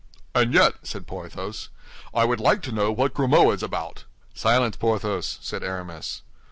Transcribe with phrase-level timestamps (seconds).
[0.33, 1.69] "And yet," said Porthos,
[2.11, 6.23] "I would like to know what Grimaud is about." "Silence, Porthos!" said Aramis.